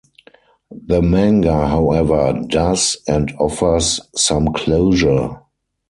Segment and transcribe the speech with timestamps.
[0.71, 5.41] The manga, however, does and offers some closure.